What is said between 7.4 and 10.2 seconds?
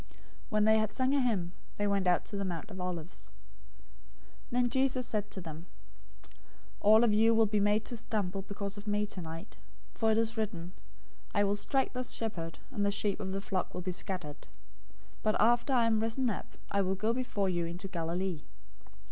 be made to stumble because of me tonight, for it